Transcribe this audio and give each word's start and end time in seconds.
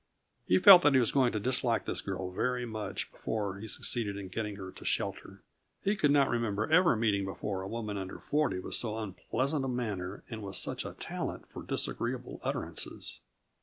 He 0.47 0.57
felt 0.57 0.81
that 0.81 0.93
he 0.95 0.99
was 0.99 1.11
going 1.11 1.31
to 1.31 1.39
dislike 1.39 1.85
this 1.85 2.01
girl 2.01 2.31
very 2.31 2.65
much 2.65 3.11
before 3.11 3.59
he 3.59 3.67
succeeded 3.67 4.17
in 4.17 4.29
getting 4.29 4.55
her 4.55 4.71
to 4.71 4.83
shelter. 4.83 5.43
He 5.83 5.95
could 5.95 6.09
not 6.09 6.27
remember 6.27 6.65
ever 6.71 6.95
meeting 6.95 7.23
before 7.23 7.61
a 7.61 7.67
woman 7.67 7.99
under 7.99 8.17
forty 8.17 8.57
with 8.57 8.73
so 8.73 8.97
unpleasant 8.97 9.63
a 9.63 9.67
manner 9.67 10.23
and 10.27 10.41
with 10.41 10.55
such 10.55 10.85
a 10.85 10.93
talent 10.95 11.47
for 11.51 11.61
disagreeable 11.61 12.39
utterances. 12.41 13.19